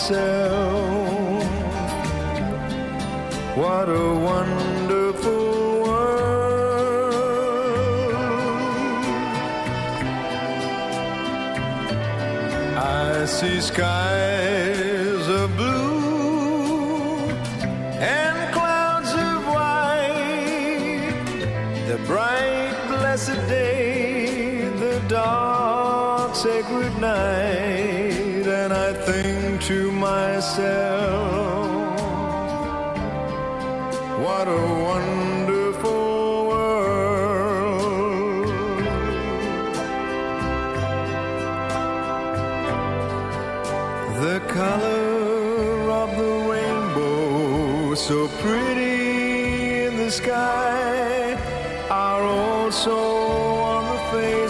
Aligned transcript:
myself, 0.00 1.44
what 3.54 3.88
a 3.88 4.14
wonderful 4.28 5.82
world. 5.82 7.14
I 12.76 13.26
see 13.26 13.60
skies 13.60 14.39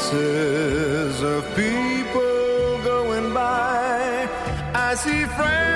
faces 0.00 1.22
of 1.22 1.44
people 1.54 2.82
going 2.82 3.34
by. 3.34 4.28
I 4.74 4.94
see 4.94 5.24
friends 5.26 5.69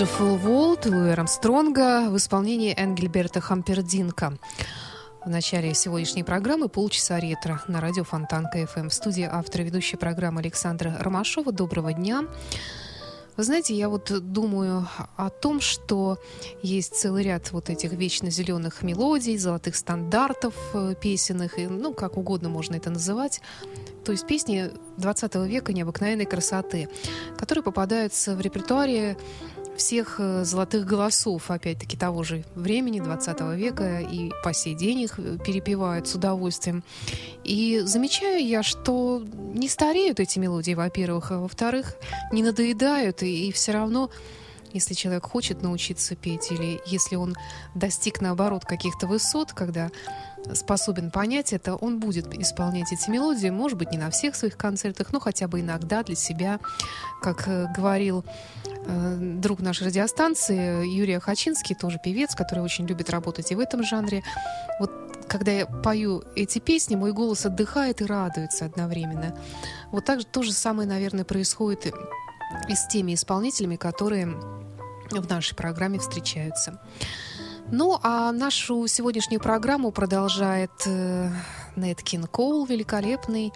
Wonderful 0.00 0.42
World 0.42 0.88
Луи 0.88 1.10
Армстронга 1.10 2.08
в 2.08 2.16
исполнении 2.16 2.74
Энгельберта 2.74 3.42
Хампердинка. 3.42 4.32
В 5.22 5.28
начале 5.28 5.74
сегодняшней 5.74 6.24
программы 6.24 6.70
полчаса 6.70 7.20
ретро 7.20 7.60
на 7.68 7.82
радио 7.82 8.04
Фонтанка 8.04 8.66
ФМ. 8.66 8.88
В 8.88 8.94
студии 8.94 9.28
автор 9.30 9.60
и 9.60 9.64
ведущая 9.64 9.98
программы 9.98 10.40
Александра 10.40 10.96
Ромашова. 10.98 11.52
Доброго 11.52 11.92
дня. 11.92 12.24
Вы 13.36 13.44
знаете, 13.44 13.74
я 13.74 13.90
вот 13.90 14.10
думаю 14.32 14.88
о 15.16 15.28
том, 15.28 15.60
что 15.60 16.18
есть 16.62 16.94
целый 16.94 17.22
ряд 17.22 17.52
вот 17.52 17.68
этих 17.68 17.92
вечно 17.92 18.30
зеленых 18.30 18.82
мелодий, 18.82 19.36
золотых 19.36 19.76
стандартов 19.76 20.54
э, 20.72 20.94
песенных, 20.98 21.58
и, 21.58 21.66
ну, 21.66 21.92
как 21.92 22.16
угодно 22.16 22.48
можно 22.48 22.76
это 22.76 22.88
называть. 22.88 23.42
То 24.04 24.12
есть 24.12 24.26
песни 24.26 24.70
20 24.96 25.34
века 25.46 25.74
необыкновенной 25.74 26.26
красоты, 26.26 26.88
которые 27.36 27.62
попадаются 27.62 28.34
в 28.34 28.40
репертуаре 28.40 29.18
всех 29.80 30.16
э, 30.18 30.44
золотых 30.44 30.84
голосов, 30.84 31.50
опять-таки, 31.50 31.96
того 31.96 32.22
же 32.22 32.44
времени, 32.54 33.00
20 33.00 33.40
века, 33.56 34.00
и 34.00 34.30
по 34.44 34.52
сей 34.52 34.74
день 34.74 35.00
их 35.00 35.18
э, 35.18 35.38
перепевают 35.44 36.06
с 36.06 36.14
удовольствием. 36.14 36.84
И 37.44 37.80
замечаю 37.84 38.46
я, 38.46 38.62
что 38.62 39.22
не 39.54 39.68
стареют 39.68 40.20
эти 40.20 40.38
мелодии, 40.38 40.74
во-первых, 40.74 41.32
а 41.32 41.38
во-вторых, 41.38 41.96
не 42.30 42.42
надоедают, 42.42 43.22
и, 43.22 43.48
и 43.48 43.52
все 43.52 43.72
равно 43.72 44.10
если 44.72 44.94
человек 44.94 45.26
хочет 45.26 45.62
научиться 45.62 46.16
петь, 46.16 46.50
или 46.50 46.80
если 46.86 47.16
он 47.16 47.36
достиг, 47.74 48.20
наоборот, 48.20 48.64
каких-то 48.64 49.06
высот, 49.06 49.52
когда 49.52 49.90
способен 50.54 51.10
понять 51.10 51.52
это, 51.52 51.74
он 51.74 52.00
будет 52.00 52.32
исполнять 52.34 52.92
эти 52.92 53.10
мелодии, 53.10 53.48
может 53.48 53.78
быть, 53.78 53.92
не 53.92 53.98
на 53.98 54.10
всех 54.10 54.34
своих 54.34 54.56
концертах, 54.56 55.12
но 55.12 55.20
хотя 55.20 55.48
бы 55.48 55.60
иногда 55.60 56.02
для 56.02 56.16
себя, 56.16 56.60
как 57.20 57.46
э, 57.46 57.66
говорил 57.76 58.24
э, 58.86 59.16
друг 59.20 59.60
нашей 59.60 59.88
радиостанции 59.88 60.86
Юрий 60.86 61.18
Хачинский, 61.18 61.74
тоже 61.74 61.98
певец, 62.02 62.34
который 62.34 62.60
очень 62.60 62.86
любит 62.86 63.10
работать 63.10 63.52
и 63.52 63.54
в 63.54 63.60
этом 63.60 63.84
жанре. 63.84 64.22
Вот 64.78 64.90
когда 65.28 65.52
я 65.52 65.66
пою 65.66 66.24
эти 66.34 66.58
песни, 66.58 66.96
мой 66.96 67.12
голос 67.12 67.46
отдыхает 67.46 68.00
и 68.00 68.04
радуется 68.04 68.64
одновременно. 68.64 69.36
Вот 69.92 70.04
так 70.04 70.20
же 70.20 70.26
то 70.26 70.42
же 70.42 70.52
самое, 70.52 70.88
наверное, 70.88 71.24
происходит 71.24 71.94
и 72.68 72.74
с 72.74 72.86
теми 72.86 73.14
исполнителями, 73.14 73.76
которые 73.76 74.26
в 75.10 75.28
нашей 75.28 75.54
программе 75.54 75.98
встречаются. 75.98 76.80
Ну, 77.72 77.98
а 78.02 78.32
нашу 78.32 78.86
сегодняшнюю 78.88 79.40
программу 79.40 79.92
продолжает 79.92 80.72
э, 80.86 81.30
Нэт 81.76 82.02
Кин 82.02 82.24
Коул, 82.24 82.66
великолепный, 82.66 83.52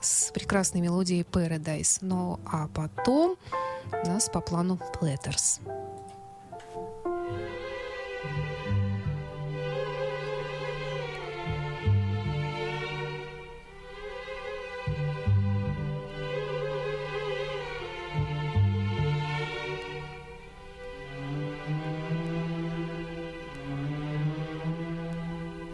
с 0.00 0.32
прекрасной 0.32 0.80
мелодией 0.80 1.22
Paradise. 1.22 1.98
Ну, 2.00 2.40
а 2.44 2.66
потом 2.68 3.36
у 3.92 4.06
нас 4.06 4.28
по 4.28 4.40
плану 4.40 4.80
Platters. 5.00 5.60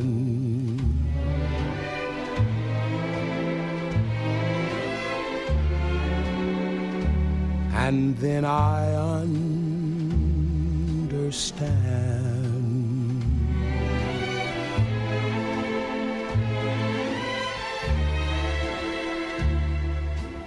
And 7.74 8.16
then 8.18 8.44
I 8.44 8.94
understand. 9.24 9.48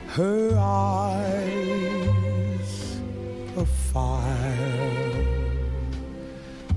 Her 0.08 0.58
eyes 0.58 1.61
fire 3.94 5.26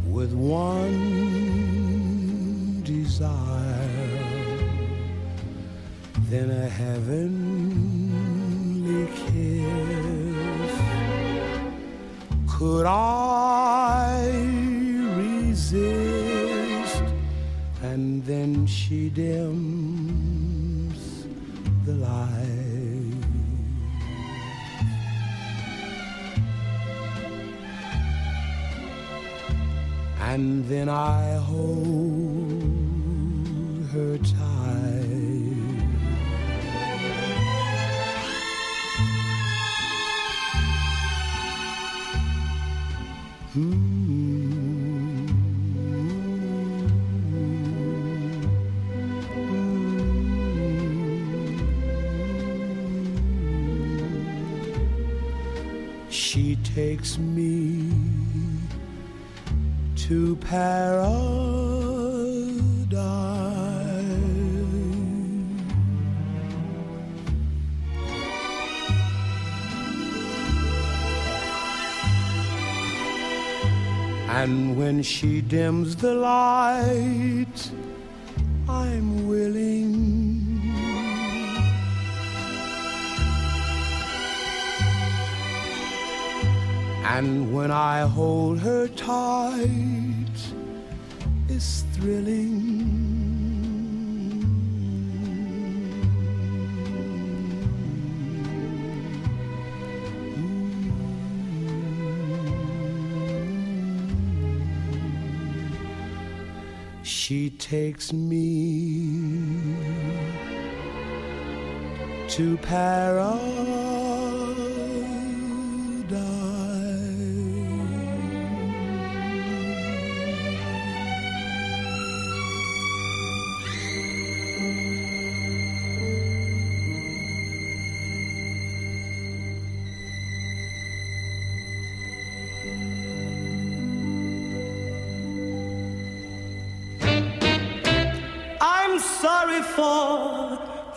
with 0.05 0.32
one 0.32 1.22
desire, 2.82 3.88
then 6.28 6.50
a 6.50 6.69
heavenly 6.69 7.06
kiss. 9.14 10.72
Could 12.49 12.87
I 12.87 14.28
resist? 15.16 17.05
And 17.82 18.25
then 18.25 18.66
she 18.66 19.08
dims 19.08 20.19
the 21.84 21.93
light. 21.93 22.63
And 30.34 30.64
then 30.64 30.88
I 30.88 31.34
hold 31.34 32.50
her 33.92 34.19
tight. 34.19 34.53
And 74.44 74.76
when 74.76 75.02
she 75.02 75.40
dims 75.40 75.96
the 75.96 76.14
light, 76.14 77.70
I'm 78.68 79.26
willing. 79.26 80.60
And 87.04 87.54
when 87.54 87.70
I 87.70 88.00
hold 88.02 88.58
her 88.58 88.86
tight, 88.88 90.03
it's 91.48 91.84
thrilling. 91.92 93.14
She 107.02 107.50
takes 107.50 108.12
me 108.12 109.75
to 112.28 112.56
paradise. 112.58 113.94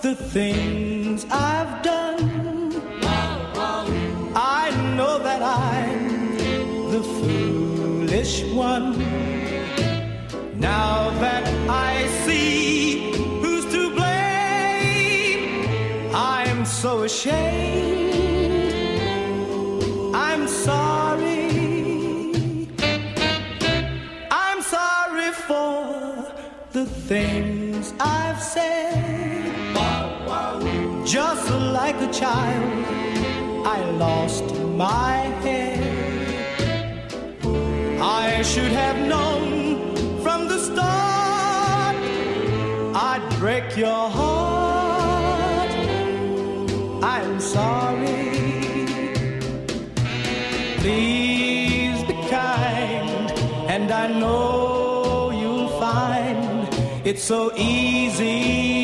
The 0.08 0.16
things 0.16 1.26
I've 1.30 1.84
done. 1.84 2.72
I 4.34 4.66
know 4.96 5.20
that 5.20 5.42
I'm 5.42 6.38
the 6.94 7.04
foolish 7.18 8.36
one. 8.54 8.88
Now 10.58 11.10
that 11.24 11.46
I 11.68 12.08
see 12.24 13.12
who's 13.42 13.66
to 13.74 13.82
blame, 14.00 15.68
I'm 16.16 16.64
so 16.64 17.04
ashamed. 17.04 18.16
I'm 20.16 20.48
sorry. 20.48 21.50
I'm 24.32 24.62
sorry 24.62 25.32
for 25.48 26.32
the 26.72 26.86
things 26.86 27.57
Just 31.08 31.50
like 31.50 31.96
a 32.02 32.12
child, 32.12 32.86
I 33.66 33.80
lost 33.92 34.44
my 34.76 35.14
head. 35.40 35.80
I 38.02 38.42
should 38.42 38.74
have 38.74 38.98
known 39.08 39.96
from 40.22 40.50
the 40.50 40.60
start 40.60 41.96
I'd 43.10 43.26
break 43.40 43.78
your 43.78 44.10
heart. 44.10 45.72
I'm 47.02 47.40
sorry. 47.40 48.28
Please 50.82 52.04
be 52.04 52.16
kind, 52.30 53.32
and 53.74 53.92
I 53.92 54.08
know 54.08 55.32
you'll 55.32 55.70
find 55.80 56.68
it's 57.06 57.24
so 57.24 57.56
easy 57.56 58.77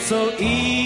so 0.00 0.32
easy 0.38 0.79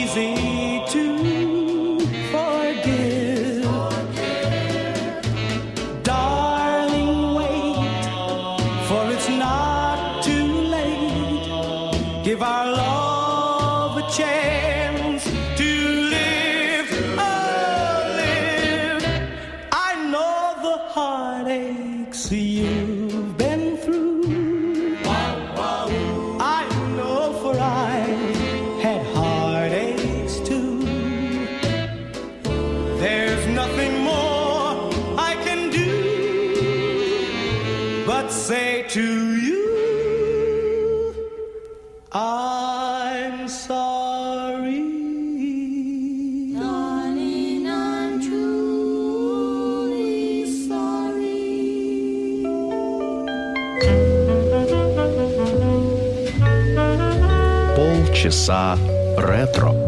голоса 58.44 58.76
ретро. 59.16 59.83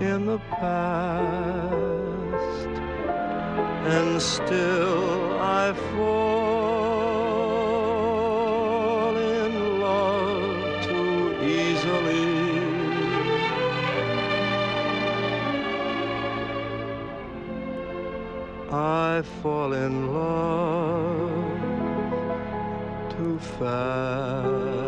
In 0.00 0.24
the 0.24 0.38
past, 0.38 1.60
and 3.86 4.20
still 4.22 5.38
I 5.38 5.74
fall 5.92 6.76
in 9.16 9.80
love 9.80 10.84
too 10.86 11.36
easily. 11.42 12.28
I 18.72 19.22
fall 19.42 19.72
in 19.74 20.14
love 20.14 21.30
too 23.10 23.38
fast. 23.38 24.79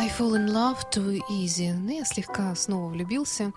I 0.03 0.09
fall 0.09 0.35
in 0.35 0.51
love 0.51 0.89
too 0.91 1.21
easy. 1.29 1.71
Ну, 1.71 1.89
я 1.89 2.03
слегка 2.03 2.53
снова 2.55 2.89
влюбился. 2.89 3.53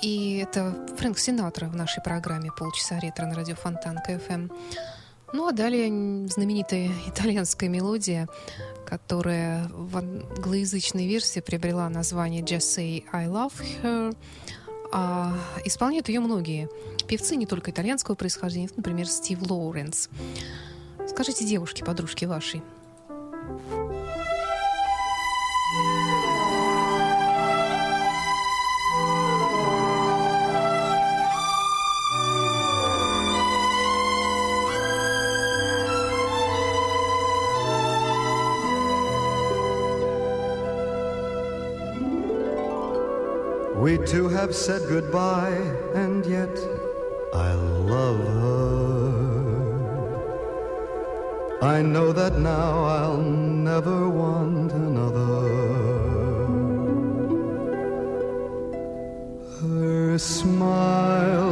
И 0.00 0.36
это 0.36 0.86
Фрэнк 0.96 1.18
Синатра 1.18 1.66
в 1.66 1.74
нашей 1.74 2.04
программе 2.04 2.52
«Полчаса 2.56 3.00
ретро» 3.00 3.26
на 3.26 3.34
радио 3.34 3.56
Фонтан 3.56 3.98
КФМ. 3.98 4.48
Ну 5.32 5.48
а 5.48 5.50
далее 5.50 6.28
знаменитая 6.28 6.88
итальянская 7.08 7.68
мелодия, 7.68 8.28
которая 8.86 9.68
в 9.72 9.96
англоязычной 9.96 11.08
версии 11.08 11.40
приобрела 11.40 11.88
название 11.88 12.42
«Just 12.42 12.78
Say 12.78 13.04
I 13.12 13.26
Love 13.26 13.54
Her». 13.82 14.16
А 14.92 15.36
исполняют 15.64 16.08
ее 16.08 16.20
многие 16.20 16.68
певцы 17.08 17.34
не 17.34 17.46
только 17.46 17.72
итальянского 17.72 18.14
происхождения, 18.14 18.70
например, 18.76 19.08
Стив 19.08 19.40
Лоуренс. 19.50 20.10
Скажите 21.08 21.44
девушке, 21.44 21.84
подружке 21.84 22.28
вашей, 22.28 22.62
Two 44.06 44.28
have 44.28 44.54
said 44.54 44.82
goodbye, 44.88 45.56
and 45.94 46.26
yet 46.26 46.56
I 47.32 47.52
love 47.54 48.18
her. 48.18 48.84
I 51.62 51.80
know 51.80 52.12
that 52.12 52.38
now 52.38 52.84
I'll 52.84 53.22
never 53.22 54.08
want 54.10 54.72
another. 54.72 55.24
Her 59.60 60.18
smile 60.18 61.43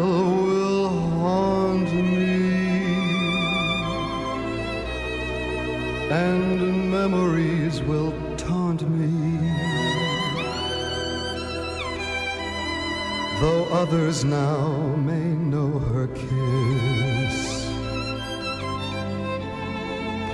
others 13.83 14.25
now 14.25 14.95
may 15.11 15.35
know 15.51 15.71
her 15.93 16.07
kiss, 16.07 17.39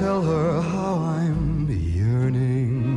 tell 0.00 0.22
her 0.22 0.62
how 0.62 0.94
I'm 0.94 1.68
yearning 1.68 2.88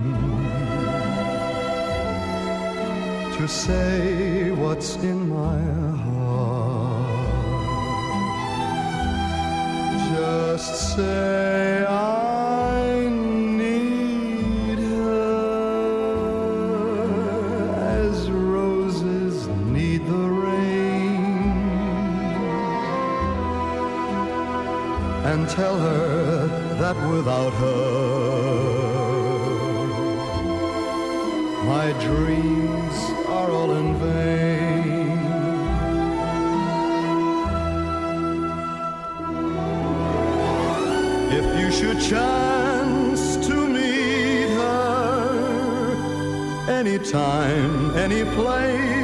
to 3.36 3.46
say 3.46 4.52
what's 4.52 4.96
in 4.96 5.28
my 5.28 5.60
heart. 6.06 7.28
Just 10.14 10.96
say 10.96 11.86
I 11.86 13.10
need 13.10 14.80
her 14.80 15.34
as 18.00 18.32
roses 18.32 19.48
need 19.78 20.06
the 20.08 20.26
rain. 20.46 21.26
And 25.26 25.50
tell 25.50 25.78
her 25.78 26.23
that 26.80 26.96
without 27.10 27.54
her, 27.54 28.34
my 31.66 31.92
dreams 32.08 32.98
are 33.28 33.52
all 33.52 33.72
in 33.72 33.96
vain. 33.96 35.20
If 41.40 41.46
you 41.60 41.72
should 41.72 42.00
chance 42.02 43.38
to 43.48 43.56
meet 43.68 44.50
her 44.62 45.96
anytime, 46.70 47.96
any 47.96 48.24
place, 48.36 49.03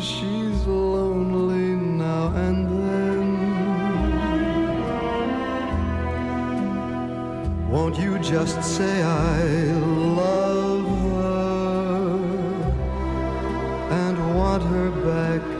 she's 0.00 0.66
lonely 0.66 1.76
now 1.76 2.32
and 2.46 2.66
then, 2.82 3.26
won't 7.70 7.96
you 7.96 8.18
just 8.18 8.60
say 8.64 9.04
I 9.04 9.59
back 15.10 15.59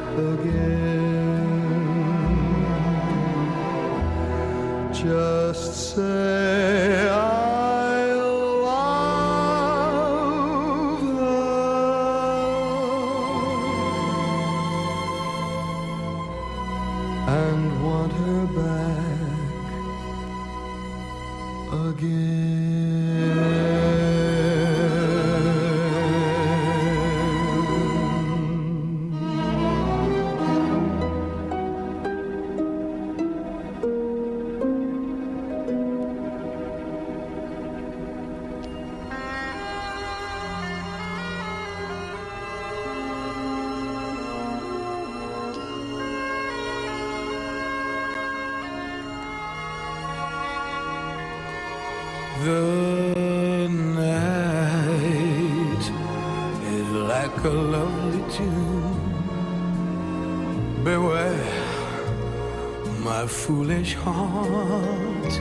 heart. 63.95 65.33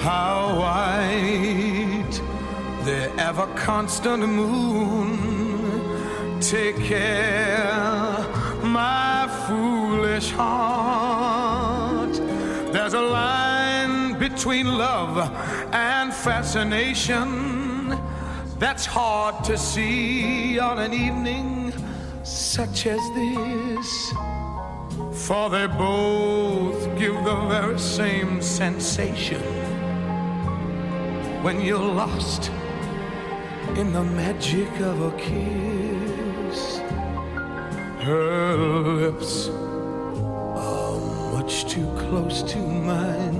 How 0.00 0.58
white 0.58 2.20
the 2.84 3.10
ever 3.18 3.46
constant 3.54 4.28
moon. 4.28 5.18
Take 6.40 6.76
care, 6.76 8.18
my 8.62 9.26
foolish 9.46 10.30
heart. 10.30 12.12
There's 12.72 12.92
a 12.92 13.00
line 13.00 14.18
between 14.18 14.66
love 14.66 15.16
and 15.72 16.12
fascination 16.12 17.98
that's 18.58 18.84
hard 18.84 19.42
to 19.44 19.56
see 19.56 20.58
on 20.58 20.78
an 20.78 20.92
evening 20.92 21.72
such 22.22 22.86
as 22.86 23.00
this. 23.14 24.33
For 25.14 25.48
they 25.48 25.66
both 25.66 26.98
give 26.98 27.14
the 27.24 27.36
very 27.48 27.78
same 27.78 28.42
sensation 28.42 29.40
when 31.42 31.60
you're 31.60 31.78
lost 31.78 32.50
in 33.76 33.92
the 33.92 34.02
magic 34.02 34.68
of 34.80 35.00
a 35.00 35.12
kiss. 35.16 36.78
Her 38.04 38.56
lips 38.56 39.48
are 39.48 40.98
much 41.32 41.64
too 41.70 41.86
close 41.96 42.42
to 42.52 42.58
mine. 42.58 43.38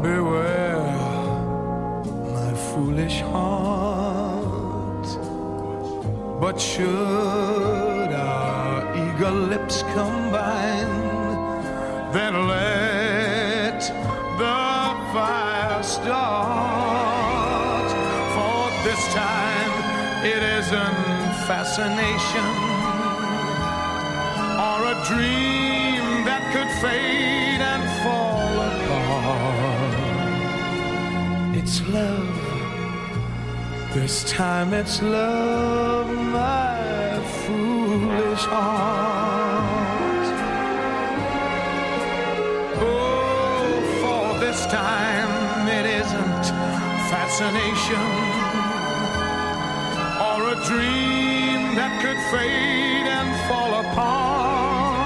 Beware, 0.00 0.78
my 2.34 2.54
foolish 2.54 3.20
heart. 3.22 3.98
But 6.40 6.60
our 6.78 7.77
eager 9.68 9.74
lips 9.74 9.82
combine, 9.94 11.02
then 12.12 12.48
let 12.48 13.80
the 14.38 14.94
fire 15.12 15.82
start. 15.82 17.10
For 18.34 18.70
this 18.84 19.02
time 19.14 19.72
it 20.24 20.42
isn't 20.42 20.96
fascination 21.46 22.46
or 24.58 24.84
a 24.84 24.96
dream 25.06 26.24
that 26.24 26.42
could 26.52 26.70
fade 26.80 27.60
and 27.60 27.82
fall 28.02 28.60
apart. 28.70 29.94
It's 31.56 31.80
love. 31.88 32.36
This 33.94 34.24
time 34.30 34.74
it's 34.74 35.02
love, 35.02 36.08
my 36.08 37.20
foolish 37.44 38.44
heart. 38.44 39.27
Fascination 47.38 48.08
or 50.26 50.38
a 50.50 50.56
dream 50.66 51.60
that 51.78 51.92
could 52.02 52.18
fade 52.32 53.06
and 53.06 53.30
fall 53.46 53.72
apart. 53.78 54.98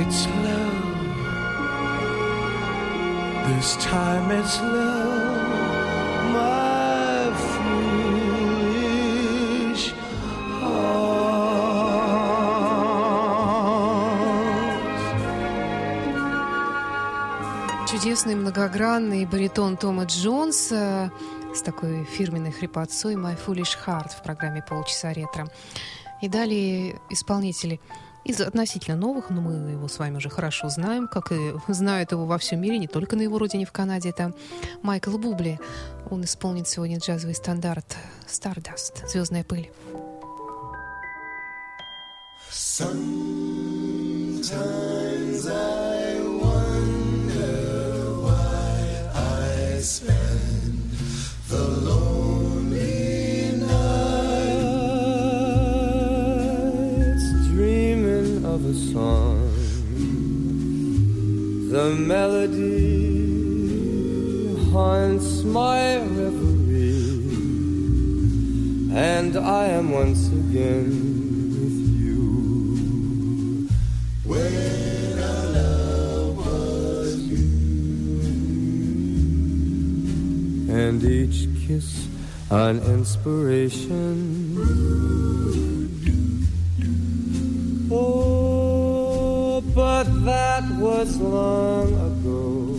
It's 0.00 0.20
love. 0.44 0.84
This 3.48 3.68
time 3.76 4.30
it's 4.32 4.60
love, 4.60 5.15
чудесный 18.16 18.34
многогранный 18.34 19.26
баритон 19.26 19.76
Тома 19.76 20.04
Джонса 20.04 21.12
с 21.54 21.60
такой 21.60 22.04
фирменной 22.04 22.50
хрипотцой 22.50 23.14
«My 23.14 23.36
Foolish 23.36 23.76
Heart» 23.86 24.12
в 24.18 24.22
программе 24.22 24.64
«Полчаса 24.66 25.12
ретро». 25.12 25.46
И 26.22 26.28
далее 26.30 26.98
исполнители 27.10 27.78
из 28.24 28.40
относительно 28.40 28.96
новых, 28.96 29.28
но 29.28 29.42
мы 29.42 29.72
его 29.72 29.86
с 29.86 29.98
вами 29.98 30.16
уже 30.16 30.30
хорошо 30.30 30.70
знаем, 30.70 31.08
как 31.08 31.30
и 31.30 31.52
знают 31.68 32.12
его 32.12 32.24
во 32.24 32.38
всем 32.38 32.62
мире, 32.62 32.78
не 32.78 32.86
только 32.86 33.16
на 33.16 33.20
его 33.20 33.36
родине 33.36 33.66
в 33.66 33.72
Канаде. 33.72 34.08
Это 34.08 34.32
Майкл 34.80 35.18
Бубли. 35.18 35.60
Он 36.10 36.24
исполнит 36.24 36.66
сегодня 36.68 36.96
джазовый 36.96 37.34
стандарт 37.34 37.98
«Stardust» 38.26 39.06
«Звездная 39.08 39.44
пыль». 39.44 39.70
Spend 49.86 50.90
the 51.46 51.62
lonely 51.62 53.52
nights 53.52 53.76
dreaming 57.46 58.44
of 58.44 58.64
a 58.64 58.74
song. 58.74 59.48
The 61.70 61.94
melody 61.94 62.96
haunts 64.72 65.44
my 65.44 65.98
reverie, 65.98 67.30
and 68.92 69.36
I 69.36 69.66
am 69.66 69.92
once 69.92 70.26
again 70.26 70.90
with 71.60 71.78
you. 72.02 72.24
When 74.24 74.55
and 80.76 81.02
each 81.02 81.48
kiss 81.66 82.06
an 82.50 82.78
inspiration. 82.94 84.12
Oh, 87.90 89.62
but 89.74 90.04
that 90.24 90.64
was 90.78 91.16
long 91.18 91.94
ago, 92.10 92.76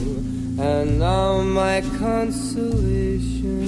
and 0.63 0.99
now 0.99 1.41
my 1.41 1.81
consolation 1.97 3.63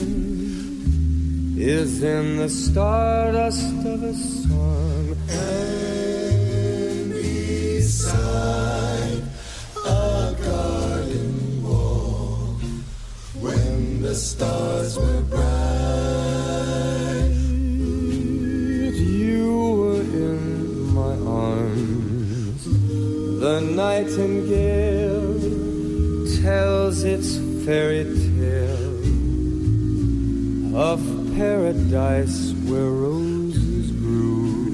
is 1.58 2.04
in 2.04 2.38
the 2.38 2.50
stardust 2.50 3.86
of 3.86 4.04
a 4.04 4.14
song. 4.14 5.18
And 5.30 7.12
beside 7.12 8.89
the 14.10 14.16
stars 14.16 14.98
were 14.98 15.22
bright, 15.22 15.40
you 18.98 19.78
were 19.78 20.02
in 20.02 20.42
my 20.96 21.16
arms. 21.30 22.64
The 23.40 23.60
nightingale 23.62 25.38
tells 26.42 27.04
its 27.04 27.38
fairy 27.64 28.06
tale 28.26 28.98
of 30.76 31.00
paradise 31.36 32.40
where 32.66 32.90
roses 32.90 33.92
grew. 33.92 34.72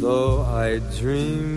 Though 0.00 0.42
I 0.42 0.78
dream 1.00 1.47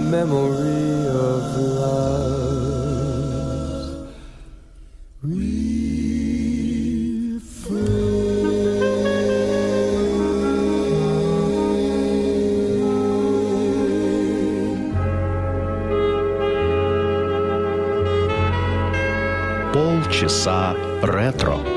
memory 0.03 1.07
of 1.07 1.57
love's 1.79 2.19
Полчаса 19.71 20.75
ретро. 21.01 21.72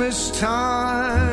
Christmas 0.00 0.40
time 0.40 1.29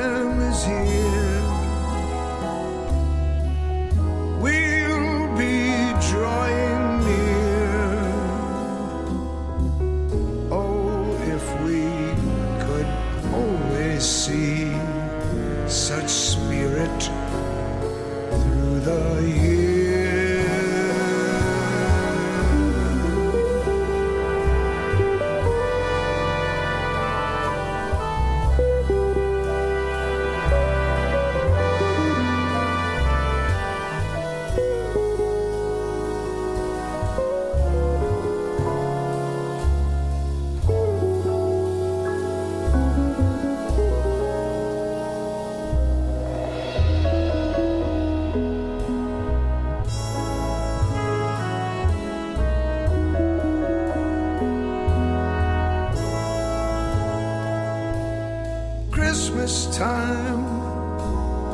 Christmas 59.48 59.78
time 59.78 60.44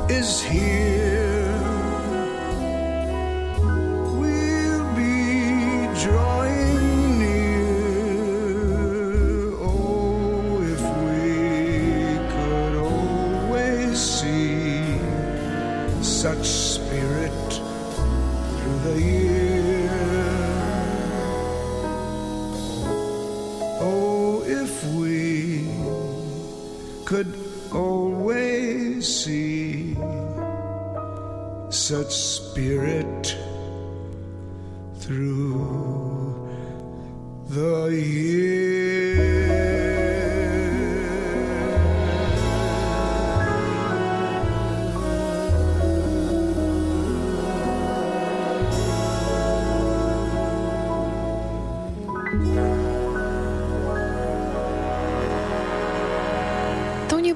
is 0.09 0.41
here. 0.41 1.22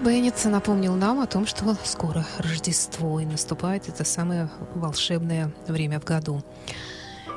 Тони 0.08 0.22
Беннет 0.22 0.46
напомнил 0.46 0.96
нам 0.96 1.20
о 1.20 1.28
том, 1.28 1.46
что 1.46 1.76
скоро 1.84 2.26
Рождество 2.38 3.20
и 3.20 3.26
наступает 3.26 3.90
это 3.90 4.06
самое 4.06 4.50
волшебное 4.74 5.52
время 5.68 6.00
в 6.00 6.06
году. 6.06 6.42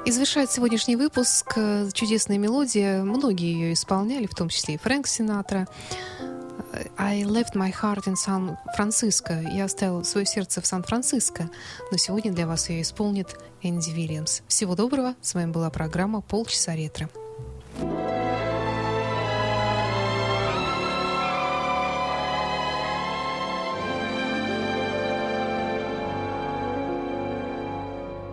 И 0.07 0.13
завершает 0.13 0.53
сегодняшний 0.53 0.95
выпуск 0.95 1.55
э, 1.57 1.89
чудесная 1.93 2.39
мелодия. 2.39 3.03
Многие 3.03 3.53
ее 3.53 3.73
исполняли, 3.73 4.27
в 4.27 4.37
том 4.37 4.51
числе 4.51 4.75
и 4.75 4.79
Фрэнк 4.79 5.09
Синатра. 5.09 5.67
I 6.97 7.23
left 7.23 7.57
my 7.57 7.75
heart 7.75 8.05
in 8.05 8.15
San 8.15 8.57
Francisco. 8.79 9.53
Я 9.53 9.65
оставил 9.65 10.05
свое 10.05 10.25
сердце 10.25 10.61
в 10.61 10.67
Сан-Франциско. 10.67 11.51
Но 11.91 11.97
сегодня 11.97 12.31
для 12.31 12.47
вас 12.47 12.71
ее 12.71 12.83
исполнит 12.83 13.37
Энди 13.63 13.91
Вильямс. 13.91 14.43
Всего 14.47 14.77
доброго. 14.77 15.17
С 15.21 15.35
вами 15.35 15.51
была 15.51 15.71
программа 15.71 16.21
«Полчаса 16.21 16.77
ретро». 16.77 17.11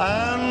and 0.00 0.49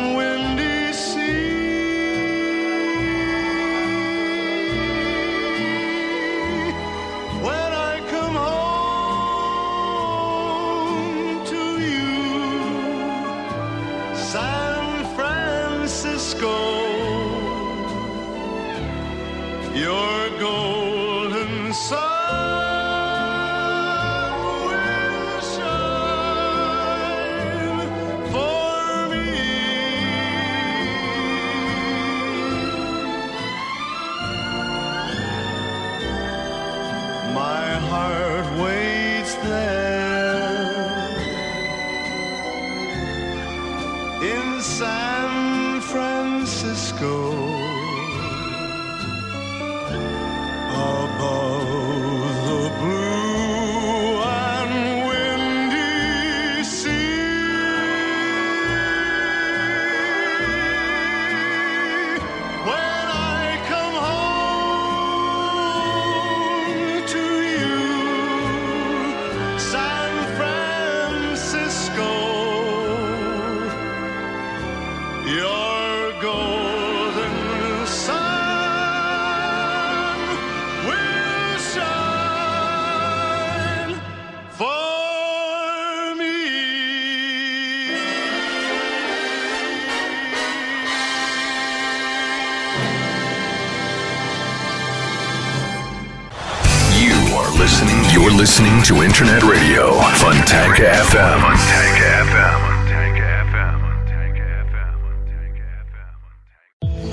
Internet 99.20 99.42
Radio. 99.42 100.00
Fontanka 100.14 100.96
FM. 101.12 101.40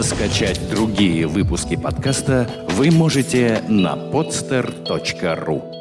Скачать 0.01 0.69
другие 0.69 1.27
выпуски 1.27 1.75
подкаста 1.75 2.47
вы 2.69 2.91
можете 2.91 3.61
на 3.67 3.95
podster.ru 3.97 5.76